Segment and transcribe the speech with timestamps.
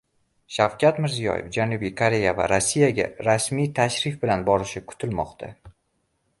[0.53, 5.55] Shavkat Mirziyoyev Janubiy Koreya va Rossiyaga rasmiy tashrif bilan borishi kutilmoqda